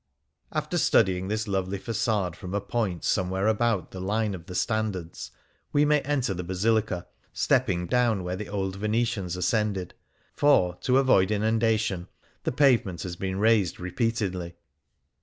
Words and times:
'"After 0.51 0.79
studying 0.79 1.27
this 1.27 1.47
lovely 1.47 1.77
fa(^ade 1.77 2.35
from 2.35 2.55
a 2.55 2.59
point 2.59 3.03
somewhere 3.03 3.45
about 3.45 3.91
the 3.91 3.99
line 3.99 4.33
of 4.33 4.47
the 4.47 4.55
Standards, 4.55 5.29
we 5.71 5.85
may 5.85 6.01
enter 6.01 6.33
the 6.33 6.43
Basilica, 6.43 7.05
stepping 7.33 7.85
down 7.85 8.23
where 8.23 8.35
the 8.35 8.49
old 8.49 8.77
Venetians 8.77 9.35
ascended; 9.37 9.93
for, 10.33 10.73
to 10.77 10.97
avoid 10.97 11.29
inundation, 11.29 12.07
the 12.45 12.51
pavement 12.51 13.03
has 13.03 13.15
been 13.15 13.37
raised 13.37 13.79
re 13.79 13.91
peatedly. 13.91 14.55